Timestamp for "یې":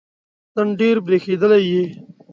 1.71-1.83